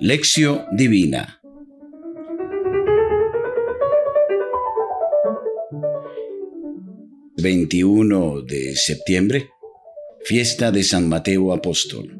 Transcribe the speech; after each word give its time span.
Lección 0.00 0.64
Divina. 0.70 1.38
...21 7.38 8.44
de 8.44 8.74
septiembre... 8.74 9.50
...fiesta 10.24 10.72
de 10.72 10.82
San 10.82 11.08
Mateo 11.08 11.52
Apóstol... 11.52 12.18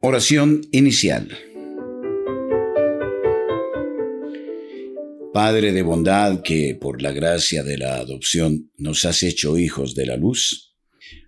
Oración 0.00 0.62
inicial. 0.72 1.28
Padre 5.38 5.70
de 5.70 5.82
bondad 5.82 6.42
que 6.42 6.76
por 6.80 7.00
la 7.00 7.12
gracia 7.12 7.62
de 7.62 7.78
la 7.78 7.98
adopción 7.98 8.72
nos 8.76 9.04
has 9.04 9.22
hecho 9.22 9.56
hijos 9.56 9.94
de 9.94 10.04
la 10.04 10.16
luz, 10.16 10.74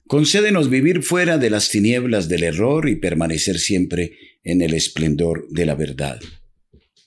concédenos 0.08 0.68
vivir 0.68 1.04
fuera 1.04 1.38
de 1.38 1.48
las 1.48 1.68
tinieblas 1.68 2.28
del 2.28 2.42
error 2.42 2.88
y 2.88 2.96
permanecer 2.96 3.60
siempre 3.60 4.18
en 4.42 4.62
el 4.62 4.74
esplendor 4.74 5.46
de 5.50 5.64
la 5.64 5.76
verdad. 5.76 6.18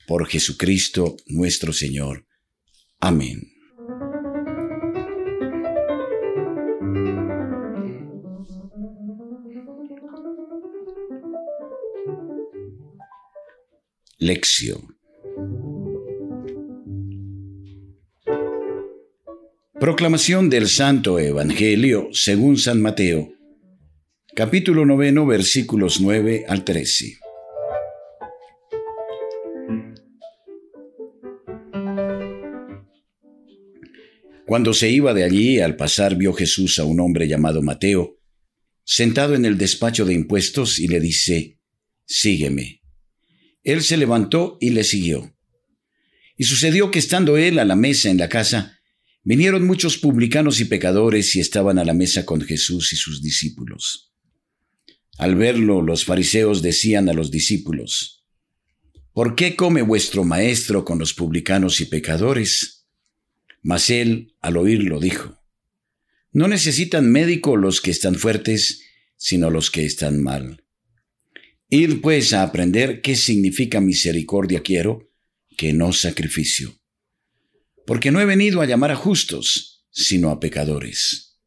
Por 0.07 0.27
Jesucristo 0.27 1.17
nuestro 1.27 1.73
Señor. 1.73 2.25
Amén. 3.01 3.51
Lección. 14.19 15.02
Proclamación 19.83 20.49
del 20.49 20.69
Santo 20.69 21.19
Evangelio 21.19 22.07
según 22.13 22.55
San 22.55 22.81
Mateo, 22.81 23.33
capítulo 24.33 24.85
noveno, 24.85 25.25
versículos 25.25 25.99
9 25.99 26.45
al 26.47 26.63
13. 26.63 27.17
Cuando 34.45 34.73
se 34.73 34.89
iba 34.89 35.13
de 35.13 35.25
allí, 35.25 35.59
al 35.59 35.75
pasar 35.75 36.15
vio 36.15 36.31
Jesús 36.31 36.79
a 36.79 36.85
un 36.85 37.01
hombre 37.01 37.27
llamado 37.27 37.61
Mateo, 37.61 38.21
sentado 38.85 39.35
en 39.35 39.43
el 39.43 39.57
despacho 39.57 40.05
de 40.05 40.13
impuestos, 40.13 40.79
y 40.79 40.87
le 40.87 41.01
dice, 41.01 41.59
Sígueme. 42.05 42.79
Él 43.63 43.81
se 43.81 43.97
levantó 43.97 44.57
y 44.61 44.69
le 44.69 44.85
siguió. 44.85 45.35
Y 46.37 46.45
sucedió 46.45 46.89
que 46.89 46.99
estando 46.99 47.35
él 47.35 47.59
a 47.59 47.65
la 47.65 47.75
mesa 47.75 48.09
en 48.09 48.17
la 48.17 48.29
casa, 48.29 48.79
vinieron 49.23 49.65
muchos 49.65 49.97
publicanos 49.97 50.59
y 50.59 50.65
pecadores 50.65 51.35
y 51.35 51.39
estaban 51.39 51.79
a 51.79 51.85
la 51.85 51.93
mesa 51.93 52.25
con 52.25 52.41
Jesús 52.41 52.93
y 52.93 52.95
sus 52.95 53.21
discípulos. 53.21 54.13
Al 55.17 55.35
verlo, 55.35 55.81
los 55.81 56.05
fariseos 56.05 56.61
decían 56.61 57.09
a 57.09 57.13
los 57.13 57.31
discípulos, 57.31 58.25
¿Por 59.13 59.35
qué 59.35 59.55
come 59.55 59.83
vuestro 59.83 60.23
maestro 60.23 60.83
con 60.83 60.97
los 60.97 61.13
publicanos 61.13 61.79
y 61.81 61.85
pecadores? 61.85 62.87
Mas 63.61 63.89
él, 63.91 64.35
al 64.41 64.57
oírlo, 64.57 64.99
dijo, 64.99 65.39
No 66.31 66.47
necesitan 66.47 67.11
médico 67.11 67.55
los 67.55 67.79
que 67.79 67.91
están 67.91 68.15
fuertes, 68.15 68.81
sino 69.15 69.51
los 69.51 69.69
que 69.69 69.85
están 69.85 70.21
mal. 70.21 70.63
Ir 71.69 72.01
pues 72.01 72.33
a 72.33 72.43
aprender 72.43 73.01
qué 73.01 73.15
significa 73.15 73.79
misericordia 73.79 74.61
quiero, 74.63 75.11
que 75.57 75.73
no 75.73 75.93
sacrificio. 75.93 76.73
Porque 77.85 78.11
no 78.11 78.21
he 78.21 78.25
venido 78.25 78.61
a 78.61 78.65
llamar 78.65 78.91
a 78.91 78.95
justos, 78.95 79.85
sino 79.91 80.29
a 80.29 80.39
pecadores. 80.39 81.37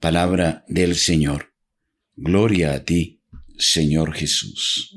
Palabra 0.00 0.64
del 0.68 0.96
Señor. 0.96 1.52
Gloria 2.16 2.74
a 2.74 2.84
ti, 2.84 3.22
Señor 3.56 4.14
Jesús. 4.14 4.92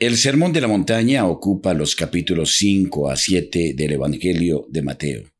El 0.00 0.16
Sermón 0.16 0.52
de 0.52 0.60
la 0.60 0.68
Montaña 0.68 1.26
ocupa 1.26 1.74
los 1.74 1.96
capítulos 1.96 2.54
5 2.58 3.10
a 3.10 3.16
7 3.16 3.74
del 3.74 3.94
Evangelio 3.94 4.64
de 4.68 4.82
Mateo. 4.82 5.32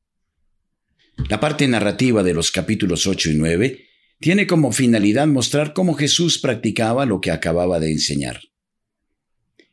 La 1.28 1.38
parte 1.38 1.68
narrativa 1.68 2.24
de 2.24 2.34
los 2.34 2.50
capítulos 2.50 3.06
8 3.06 3.30
y 3.30 3.34
9 3.36 3.86
tiene 4.18 4.48
como 4.48 4.72
finalidad 4.72 5.28
mostrar 5.28 5.74
cómo 5.74 5.94
Jesús 5.94 6.40
practicaba 6.40 7.06
lo 7.06 7.20
que 7.20 7.30
acababa 7.30 7.78
de 7.78 7.92
enseñar. 7.92 8.40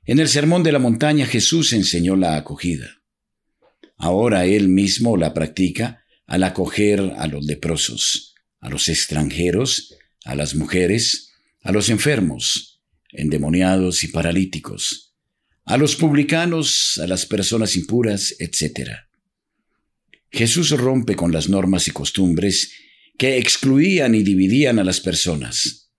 En 0.06 0.20
el 0.20 0.30
Sermón 0.30 0.62
de 0.62 0.72
la 0.72 0.78
Montaña 0.78 1.26
Jesús 1.26 1.74
enseñó 1.74 2.16
la 2.16 2.36
acogida. 2.36 3.02
Ahora 3.98 4.46
él 4.46 4.68
mismo 4.68 5.18
la 5.18 5.34
practica 5.34 6.06
al 6.28 6.44
acoger 6.44 7.14
a 7.18 7.26
los 7.26 7.44
leprosos, 7.44 8.36
a 8.60 8.70
los 8.70 8.88
extranjeros, 8.88 9.96
a 10.26 10.36
las 10.36 10.54
mujeres, 10.54 11.32
a 11.64 11.72
los 11.72 11.90
enfermos, 11.90 12.75
endemoniados 13.18 14.04
y 14.04 14.10
paralíticos, 14.10 15.16
a 15.66 15.78
los 15.78 15.96
publicanos, 15.96 17.00
a 17.02 17.08
las 17.08 17.26
personas 17.26 17.76
impuras, 17.76 18.36
etc. 18.40 18.92
Jesús 20.32 20.72
rompe 20.72 21.16
con 21.16 21.32
las 21.32 21.50
normas 21.50 21.88
y 21.88 21.92
costumbres 21.92 22.74
que 23.18 23.38
excluían 23.38 24.16
y 24.16 24.24
dividían 24.24 24.80
a 24.80 24.84
las 24.84 25.00
personas, 25.02 25.92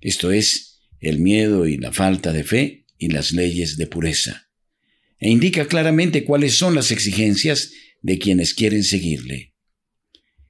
esto 0.00 0.32
es, 0.32 0.80
el 1.00 1.18
miedo 1.18 1.66
y 1.66 1.76
la 1.76 1.92
falta 1.92 2.32
de 2.32 2.44
fe 2.44 2.86
y 2.98 3.08
las 3.08 3.32
leyes 3.32 3.76
de 3.76 3.86
pureza 3.86 4.48
e 5.22 5.30
indica 5.30 5.66
claramente 5.66 6.24
cuáles 6.24 6.58
son 6.58 6.74
las 6.74 6.90
exigencias 6.90 7.70
de 8.00 8.18
quienes 8.18 8.54
quieren 8.54 8.82
seguirle. 8.82 9.54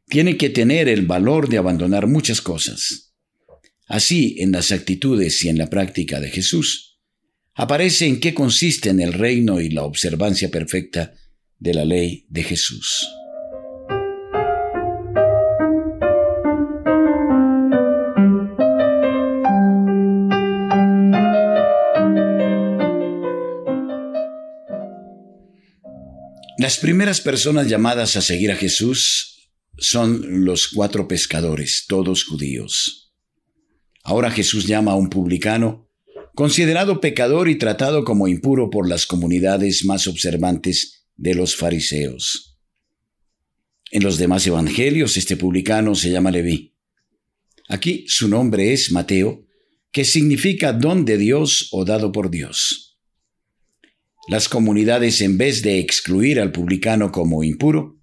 Tiene 0.09 0.39
que 0.39 0.49
tener 0.49 0.89
el 0.89 1.05
valor 1.05 1.51
de 1.51 1.59
abandonar 1.59 2.07
muchas 2.07 2.41
cosas. 2.41 3.02
Así, 3.87 4.37
en 4.39 4.53
las 4.53 4.73
actitudes 4.73 5.45
y 5.45 5.49
en 5.49 5.59
la 5.59 5.69
práctica 5.69 6.21
de 6.21 6.31
Jesús, 6.31 7.01
aparece 7.55 8.07
en 8.07 8.21
qué 8.21 8.35
consisten 8.35 9.01
el 9.01 9.13
reino 9.13 9.61
y 9.61 9.71
la 9.71 9.85
observancia 9.85 10.51
perfecta 10.51 11.15
de 11.59 11.75
la 11.75 11.85
ley 11.85 12.27
de 12.29 12.43
Jesús. 12.43 13.09
Las 26.59 26.79
primeras 26.79 27.21
personas 27.21 27.67
llamadas 27.67 28.15
a 28.17 28.23
seguir 28.23 28.53
a 28.53 28.57
Jesús 28.57 29.51
son 29.79 30.45
los 30.45 30.69
cuatro 30.69 31.09
pescadores, 31.09 31.87
todos 31.89 32.25
judíos. 32.25 33.02
Ahora 34.03 34.31
Jesús 34.31 34.67
llama 34.67 34.93
a 34.93 34.97
un 34.97 35.09
publicano, 35.09 35.89
considerado 36.35 37.01
pecador 37.01 37.49
y 37.49 37.57
tratado 37.57 38.05
como 38.05 38.29
impuro 38.29 38.71
por 38.71 38.89
las 38.89 39.07
comunidades 39.07 39.85
más 39.85 40.07
observantes 40.07 41.07
de 41.17 41.35
los 41.35 41.57
fariseos. 41.57 42.59
En 43.91 44.03
los 44.03 44.19
demás 44.19 44.47
evangelios 44.47 45.17
este 45.17 45.37
publicano 45.37 45.95
se 45.95 46.11
llama 46.11 46.31
Leví. 46.31 46.75
Aquí 47.69 48.05
su 48.09 48.29
nombre 48.29 48.73
es 48.73 48.91
Mateo, 48.91 49.45
que 49.93 50.05
significa 50.05 50.73
don 50.73 51.05
de 51.05 51.19
Dios 51.19 51.69
o 51.73 51.85
dado 51.85 52.11
por 52.11 52.31
Dios. 52.31 52.99
Las 54.29 54.49
comunidades, 54.49 55.21
en 55.21 55.37
vez 55.37 55.63
de 55.63 55.79
excluir 55.79 56.41
al 56.41 56.53
publicano 56.53 57.13
como 57.13 57.45
impuro, 57.45 58.01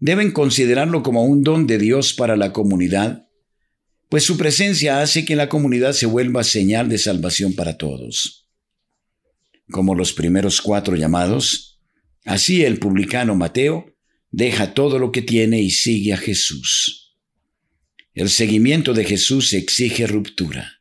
deben 0.00 0.32
considerarlo 0.32 1.02
como 1.02 1.24
un 1.24 1.42
don 1.42 1.66
de 1.66 1.78
Dios 1.78 2.14
para 2.14 2.36
la 2.36 2.52
comunidad, 2.52 3.27
pues 4.08 4.24
su 4.24 4.36
presencia 4.36 5.02
hace 5.02 5.24
que 5.24 5.36
la 5.36 5.48
comunidad 5.48 5.92
se 5.92 6.06
vuelva 6.06 6.42
señal 6.44 6.88
de 6.88 6.98
salvación 6.98 7.54
para 7.54 7.76
todos. 7.76 8.48
Como 9.70 9.94
los 9.94 10.12
primeros 10.12 10.62
cuatro 10.62 10.96
llamados, 10.96 11.80
así 12.24 12.64
el 12.64 12.78
publicano 12.78 13.34
Mateo 13.34 13.94
deja 14.30 14.72
todo 14.72 14.98
lo 14.98 15.12
que 15.12 15.22
tiene 15.22 15.60
y 15.60 15.70
sigue 15.70 16.12
a 16.14 16.16
Jesús. 16.16 17.16
El 18.14 18.30
seguimiento 18.30 18.94
de 18.94 19.04
Jesús 19.04 19.52
exige 19.52 20.06
ruptura. 20.06 20.80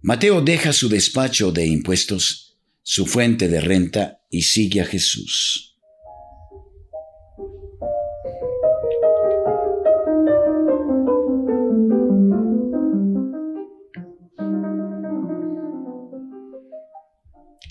Mateo 0.00 0.40
deja 0.40 0.72
su 0.72 0.88
despacho 0.88 1.50
de 1.50 1.66
impuestos, 1.66 2.56
su 2.82 3.06
fuente 3.06 3.48
de 3.48 3.60
renta 3.60 4.20
y 4.30 4.42
sigue 4.42 4.80
a 4.80 4.84
Jesús. 4.84 5.73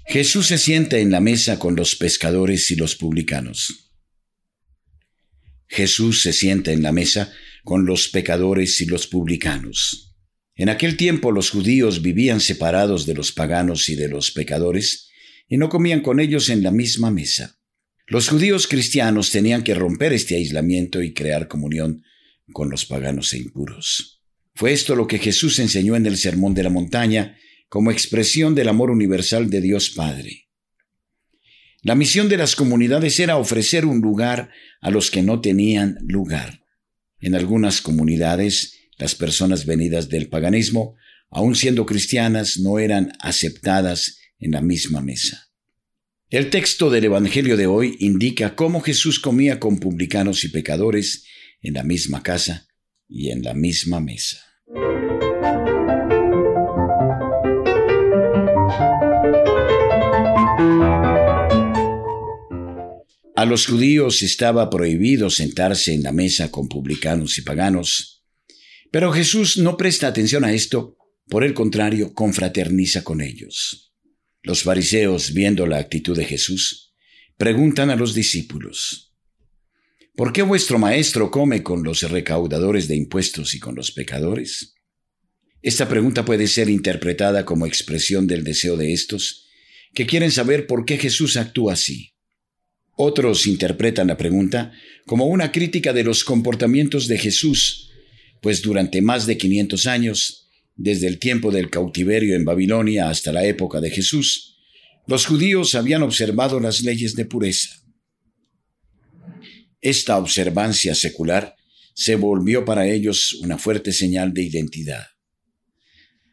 Jesús 0.05 0.47
se 0.47 0.57
sienta 0.57 0.97
en 0.97 1.11
la 1.11 1.19
mesa 1.19 1.59
con 1.59 1.75
los 1.75 1.95
pescadores 1.95 2.69
y 2.71 2.75
los 2.75 2.95
publicanos. 2.95 3.91
Jesús 5.67 6.21
se 6.21 6.33
sienta 6.33 6.71
en 6.71 6.83
la 6.83 6.91
mesa 6.91 7.33
con 7.63 7.85
los 7.85 8.09
pecadores 8.09 8.79
y 8.81 8.85
los 8.85 9.07
publicanos. 9.07 10.15
En 10.55 10.69
aquel 10.69 10.97
tiempo 10.97 11.31
los 11.31 11.49
judíos 11.49 12.01
vivían 12.01 12.41
separados 12.41 13.05
de 13.05 13.15
los 13.15 13.31
paganos 13.31 13.89
y 13.89 13.95
de 13.95 14.07
los 14.07 14.31
pecadores, 14.31 15.09
y 15.47 15.57
no 15.57 15.69
comían 15.69 16.01
con 16.01 16.19
ellos 16.19 16.49
en 16.49 16.63
la 16.63 16.71
misma 16.71 17.09
mesa. 17.09 17.59
Los 18.05 18.29
judíos 18.29 18.67
cristianos 18.67 19.31
tenían 19.31 19.63
que 19.63 19.73
romper 19.73 20.13
este 20.13 20.35
aislamiento 20.35 21.01
y 21.01 21.13
crear 21.13 21.47
comunión 21.47 22.03
con 22.51 22.69
los 22.69 22.85
paganos 22.85 23.33
e 23.33 23.37
impuros. 23.37 24.21
Fue 24.53 24.73
esto 24.73 24.95
lo 24.95 25.07
que 25.07 25.17
Jesús 25.17 25.57
enseñó 25.59 25.95
en 25.95 26.05
el 26.05 26.17
Sermón 26.17 26.53
de 26.53 26.63
la 26.63 26.69
Montaña 26.69 27.37
como 27.73 27.89
expresión 27.89 28.53
del 28.53 28.69
amor 28.69 28.91
universal 28.91 29.49
de 29.49 29.59
Dios 29.59 29.89
Padre. 29.89 30.47
La 31.81 31.95
misión 31.95 32.29
de 32.29 32.37
las 32.37 32.55
comunidades 32.55 33.19
era 33.19 33.37
ofrecer 33.37 33.87
un 33.87 33.99
lugar 33.99 34.51
a 34.79 34.91
los 34.91 35.09
que 35.09 35.23
no 35.23 35.41
tenían 35.41 35.97
lugar. 36.07 36.61
En 37.19 37.33
algunas 37.33 37.81
comunidades, 37.81 38.77
las 38.99 39.15
personas 39.15 39.65
venidas 39.65 40.07
del 40.07 40.29
paganismo, 40.29 40.97
aun 41.31 41.55
siendo 41.55 41.87
cristianas, 41.87 42.59
no 42.59 42.77
eran 42.77 43.13
aceptadas 43.19 44.19
en 44.37 44.51
la 44.51 44.61
misma 44.61 45.01
mesa. 45.01 45.47
El 46.29 46.51
texto 46.51 46.91
del 46.91 47.05
Evangelio 47.05 47.57
de 47.57 47.65
hoy 47.65 47.97
indica 48.01 48.55
cómo 48.55 48.81
Jesús 48.81 49.19
comía 49.19 49.59
con 49.59 49.79
publicanos 49.79 50.43
y 50.43 50.49
pecadores 50.49 51.25
en 51.63 51.73
la 51.73 51.83
misma 51.83 52.21
casa 52.21 52.67
y 53.09 53.31
en 53.31 53.41
la 53.41 53.55
misma 53.55 53.99
mesa. 53.99 54.45
A 63.43 63.45
los 63.45 63.65
judíos 63.65 64.21
estaba 64.21 64.69
prohibido 64.69 65.29
sentarse 65.29 65.93
en 65.93 66.01
la 66.01 66.13
mesa 66.13 66.49
con 66.49 66.69
publicanos 66.69 67.37
y 67.37 67.41
paganos, 67.41 68.23
pero 68.89 69.11
Jesús 69.11 69.57
no 69.57 69.75
presta 69.75 70.07
atención 70.07 70.45
a 70.45 70.53
esto, 70.53 70.95
por 71.27 71.43
el 71.43 71.53
contrario, 71.53 72.13
confraterniza 72.13 73.03
con 73.03 73.19
ellos. 73.19 73.93
Los 74.43 74.63
fariseos, 74.63 75.33
viendo 75.33 75.67
la 75.67 75.77
actitud 75.77 76.15
de 76.15 76.23
Jesús, 76.23 76.93
preguntan 77.35 77.89
a 77.89 77.97
los 77.97 78.13
discípulos, 78.13 79.13
¿Por 80.15 80.31
qué 80.31 80.41
vuestro 80.41 80.79
maestro 80.79 81.29
come 81.29 81.63
con 81.63 81.83
los 81.83 82.09
recaudadores 82.09 82.87
de 82.87 82.95
impuestos 82.95 83.55
y 83.55 83.59
con 83.59 83.75
los 83.75 83.91
pecadores? 83.91 84.73
Esta 85.61 85.89
pregunta 85.89 86.23
puede 86.23 86.47
ser 86.47 86.69
interpretada 86.69 87.43
como 87.43 87.65
expresión 87.65 88.25
del 88.25 88.45
deseo 88.45 88.77
de 88.77 88.93
estos, 88.93 89.49
que 89.93 90.05
quieren 90.05 90.31
saber 90.31 90.65
por 90.65 90.85
qué 90.85 90.97
Jesús 90.97 91.35
actúa 91.35 91.73
así. 91.73 92.12
Otros 92.95 93.47
interpretan 93.47 94.07
la 94.07 94.17
pregunta 94.17 94.71
como 95.05 95.25
una 95.25 95.51
crítica 95.51 95.93
de 95.93 96.03
los 96.03 96.23
comportamientos 96.23 97.07
de 97.07 97.17
Jesús, 97.17 97.89
pues 98.41 98.61
durante 98.61 99.01
más 99.01 99.25
de 99.25 99.37
500 99.37 99.87
años, 99.87 100.51
desde 100.75 101.07
el 101.07 101.19
tiempo 101.19 101.51
del 101.51 101.69
cautiverio 101.69 102.35
en 102.35 102.45
Babilonia 102.45 103.09
hasta 103.09 103.31
la 103.31 103.45
época 103.45 103.79
de 103.79 103.89
Jesús, 103.89 104.57
los 105.07 105.25
judíos 105.25 105.75
habían 105.75 106.03
observado 106.03 106.59
las 106.59 106.81
leyes 106.81 107.15
de 107.15 107.25
pureza. 107.25 107.69
Esta 109.81 110.17
observancia 110.17 110.95
secular 110.95 111.55
se 111.93 112.15
volvió 112.15 112.63
para 112.63 112.87
ellos 112.87 113.33
una 113.41 113.57
fuerte 113.57 113.91
señal 113.91 114.33
de 114.33 114.43
identidad. 114.43 115.05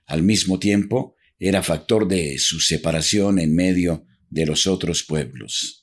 Al 0.06 0.22
mismo 0.22 0.58
tiempo, 0.58 1.16
era 1.38 1.62
factor 1.62 2.06
de 2.06 2.38
su 2.38 2.60
separación 2.60 3.38
en 3.38 3.54
medio 3.54 4.06
de 4.28 4.46
los 4.46 4.66
otros 4.66 5.02
pueblos. 5.02 5.79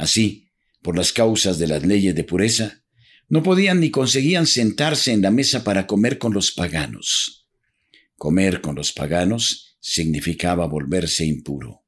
Así, 0.00 0.48
por 0.80 0.96
las 0.96 1.12
causas 1.12 1.58
de 1.58 1.66
las 1.66 1.84
leyes 1.84 2.14
de 2.14 2.24
pureza, 2.24 2.82
no 3.28 3.42
podían 3.42 3.80
ni 3.80 3.90
conseguían 3.90 4.46
sentarse 4.46 5.12
en 5.12 5.20
la 5.20 5.30
mesa 5.30 5.62
para 5.62 5.86
comer 5.86 6.16
con 6.16 6.32
los 6.32 6.52
paganos. 6.52 7.46
Comer 8.16 8.62
con 8.62 8.76
los 8.76 8.92
paganos 8.92 9.76
significaba 9.78 10.66
volverse 10.66 11.26
impuro. 11.26 11.84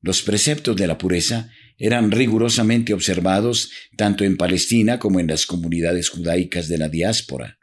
Los 0.00 0.22
preceptos 0.22 0.74
de 0.74 0.88
la 0.88 0.98
pureza 0.98 1.48
eran 1.78 2.10
rigurosamente 2.10 2.92
observados 2.92 3.70
tanto 3.96 4.24
en 4.24 4.36
Palestina 4.36 4.98
como 4.98 5.20
en 5.20 5.28
las 5.28 5.46
comunidades 5.46 6.08
judaicas 6.08 6.66
de 6.66 6.78
la 6.78 6.88
diáspora. 6.88 7.60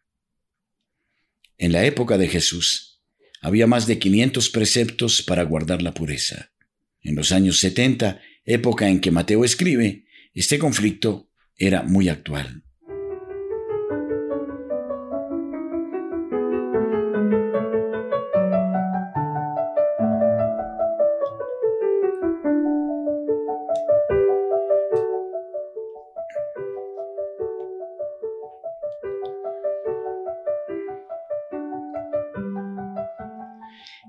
En 1.57 1.73
la 1.73 1.83
época 1.83 2.17
de 2.17 2.29
Jesús, 2.29 3.01
había 3.41 3.67
más 3.67 3.87
de 3.87 3.99
500 3.99 4.49
preceptos 4.51 5.21
para 5.21 5.43
guardar 5.43 5.81
la 5.81 5.93
pureza. 5.93 6.53
En 7.01 7.15
los 7.15 7.33
años 7.33 7.59
70 7.59 8.21
época 8.45 8.89
en 8.89 8.99
que 8.99 9.11
Mateo 9.11 9.43
escribe, 9.43 10.05
este 10.33 10.59
conflicto 10.59 11.29
era 11.55 11.83
muy 11.83 12.09
actual. 12.09 12.63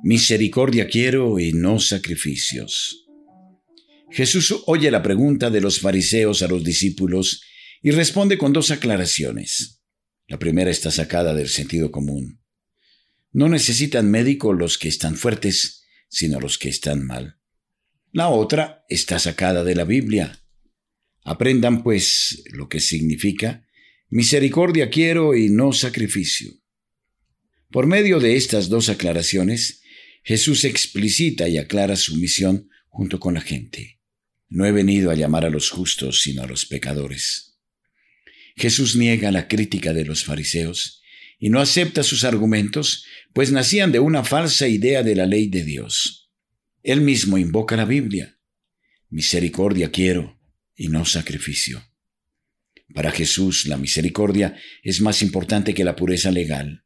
Misericordia 0.07 0.87
quiero 0.87 1.39
y 1.39 1.53
no 1.53 1.79
sacrificios. 1.79 3.04
Jesús 4.15 4.55
oye 4.67 4.93
la 4.93 5.03
pregunta 5.03 5.51
de 5.51 5.61
los 5.61 5.81
fariseos 5.81 6.43
a 6.43 6.47
los 6.47 6.63
discípulos 6.63 7.43
y 7.83 7.91
responde 7.91 8.39
con 8.39 8.53
dos 8.53 8.71
aclaraciones. 8.71 9.83
La 10.29 10.39
primera 10.39 10.71
está 10.71 10.93
sacada 10.93 11.35
del 11.35 11.49
sentido 11.49 11.91
común. 11.91 12.41
No 13.33 13.49
necesitan 13.49 14.09
médico 14.09 14.53
los 14.53 14.79
que 14.79 14.87
están 14.87 15.17
fuertes, 15.17 15.85
sino 16.09 16.39
los 16.39 16.59
que 16.59 16.69
están 16.69 17.05
mal. 17.05 17.41
La 18.13 18.29
otra 18.29 18.85
está 18.89 19.19
sacada 19.19 19.65
de 19.65 19.75
la 19.75 19.85
Biblia. 19.85 20.41
Aprendan, 21.25 21.83
pues, 21.83 22.45
lo 22.53 22.69
que 22.69 22.79
significa 22.79 23.67
misericordia 24.11 24.91
quiero 24.91 25.35
y 25.35 25.49
no 25.49 25.73
sacrificio. 25.73 26.53
Por 27.69 27.89
medio 27.89 28.21
de 28.21 28.37
estas 28.37 28.69
dos 28.69 28.89
aclaraciones, 28.89 29.83
Jesús 30.23 30.63
explicita 30.63 31.49
y 31.49 31.59
aclara 31.59 31.97
su 31.97 32.17
misión 32.17 32.69
junto 32.87 33.19
con 33.19 33.35
la 33.35 33.41
gente. 33.41 33.99
No 34.49 34.67
he 34.67 34.73
venido 34.73 35.11
a 35.11 35.15
llamar 35.15 35.45
a 35.45 35.51
los 35.51 35.71
justos, 35.71 36.21
sino 36.23 36.43
a 36.43 36.47
los 36.47 36.67
pecadores. 36.67 37.59
Jesús 38.57 38.97
niega 38.97 39.33
la 39.33 39.49
crítica 39.49 39.93
de 39.93 40.05
los 40.05 40.25
fariseos 40.25 41.03
y 41.39 41.51
no 41.51 41.61
acepta 41.61 42.03
sus 42.03 42.25
argumentos, 42.25 43.05
pues 43.33 43.51
nacían 43.51 43.93
de 43.93 43.99
una 43.99 44.25
falsa 44.25 44.69
idea 44.69 45.03
de 45.03 45.17
la 45.17 45.27
ley 45.27 45.49
de 45.49 45.65
Dios. 45.65 46.31
Él 46.83 47.01
mismo 47.01 47.39
invoca 47.39 47.77
la 47.77 47.85
Biblia. 47.85 48.39
Misericordia 49.11 49.91
quiero 49.91 50.41
y 50.77 50.89
no 50.89 51.05
sacrificio. 51.05 51.83
Para 52.95 53.11
Jesús 53.11 53.67
la 53.67 53.77
misericordia 53.77 54.57
es 54.83 55.01
más 55.01 55.23
importante 55.23 55.75
que 55.75 55.85
la 55.85 55.97
pureza 55.97 56.31
legal. 56.31 56.85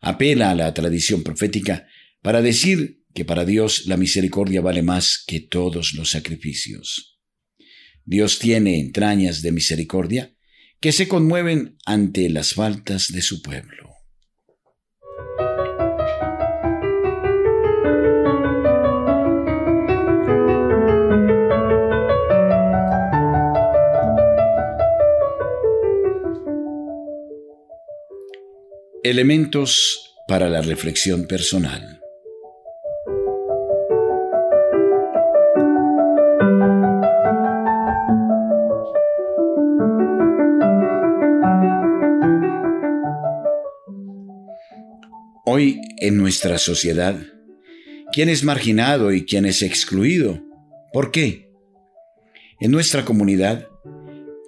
Apela 0.00 0.50
a 0.50 0.54
la 0.54 0.74
tradición 0.74 1.22
profética 1.22 1.86
para 2.20 2.42
decir 2.42 3.01
que 3.14 3.24
para 3.24 3.44
Dios 3.44 3.86
la 3.86 3.96
misericordia 3.96 4.60
vale 4.60 4.82
más 4.82 5.22
que 5.26 5.40
todos 5.40 5.94
los 5.94 6.10
sacrificios. 6.10 7.20
Dios 8.04 8.38
tiene 8.38 8.80
entrañas 8.80 9.42
de 9.42 9.52
misericordia 9.52 10.34
que 10.80 10.92
se 10.92 11.06
conmueven 11.06 11.76
ante 11.86 12.28
las 12.28 12.54
faltas 12.54 13.12
de 13.12 13.22
su 13.22 13.42
pueblo. 13.42 13.90
Elementos 29.04 30.14
para 30.26 30.48
la 30.48 30.62
reflexión 30.62 31.26
personal. 31.26 32.01
En 46.02 46.18
nuestra 46.18 46.58
sociedad, 46.58 47.16
¿quién 48.12 48.28
es 48.28 48.42
marginado 48.42 49.12
y 49.12 49.24
quién 49.24 49.46
es 49.46 49.62
excluido? 49.62 50.42
¿Por 50.92 51.12
qué? 51.12 51.48
En 52.60 52.72
nuestra 52.72 53.04
comunidad 53.04 53.68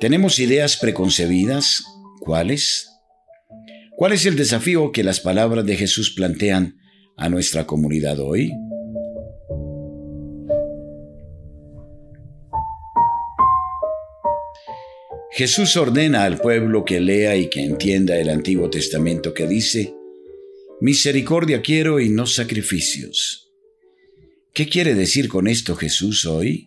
tenemos 0.01 0.41
ideas 0.41 0.77
preconcebidas. 0.77 1.85
¿Cuáles? 2.19 2.89
¿Cuál 3.97 4.15
es 4.15 4.27
el 4.27 4.35
desafío 4.35 4.91
que 4.91 5.05
las 5.05 5.21
palabras 5.21 5.65
de 5.65 5.77
Jesús 5.77 6.13
plantean 6.17 6.77
a 7.17 7.29
nuestra 7.29 7.67
comunidad 7.67 8.19
hoy? 8.19 8.51
Jesús 15.31 15.77
ordena 15.77 16.25
al 16.25 16.39
pueblo 16.39 16.85
que 16.85 16.99
lea 16.99 17.37
y 17.37 17.49
que 17.49 17.63
entienda 17.63 18.17
el 18.19 18.29
Antiguo 18.29 18.71
Testamento 18.71 19.35
que 19.35 19.47
dice, 19.47 19.95
Misericordia 20.85 21.62
quiero 21.62 21.99
y 21.99 22.11
no 22.11 22.26
sacrificios. 22.26 23.50
¿Qué 24.53 24.69
quiere 24.69 24.95
decir 24.95 25.29
con 25.29 25.49
esto 25.49 25.76
Jesús 25.76 26.26
hoy? 26.26 26.67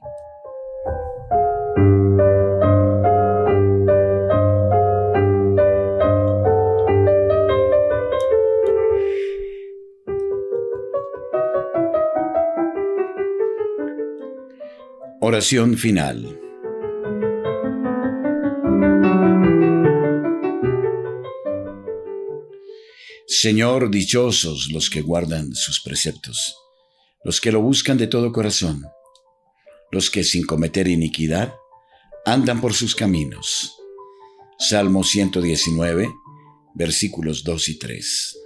Oración 15.21 15.77
final. 15.77 16.36
Señor, 23.39 23.91
dichosos 23.91 24.69
los 24.71 24.89
que 24.89 25.01
guardan 25.01 25.53
sus 25.53 25.79
preceptos, 25.79 26.55
los 27.23 27.39
que 27.39 27.51
lo 27.51 27.61
buscan 27.61 27.95
de 27.95 28.07
todo 28.07 28.31
corazón, 28.31 28.83
los 29.91 30.09
que 30.09 30.23
sin 30.23 30.43
cometer 30.43 30.87
iniquidad 30.87 31.53
andan 32.25 32.59
por 32.59 32.73
sus 32.73 32.95
caminos. 32.95 33.75
Salmo 34.57 35.03
119, 35.03 36.09
versículos 36.73 37.43
2 37.43 37.69
y 37.69 37.77
3. 37.77 38.37